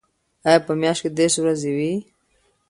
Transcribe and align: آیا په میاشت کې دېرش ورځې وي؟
آیا 0.47 0.59
په 0.67 0.73
میاشت 0.81 1.01
کې 1.03 1.09
دېرش 1.17 1.35
ورځې 1.41 1.71
وي؟ 1.77 1.93